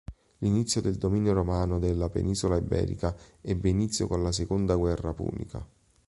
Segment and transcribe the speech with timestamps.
[0.39, 5.63] L'inizio del dominio romano della penisola iberica ebbe inizio con la seconda guerra punica.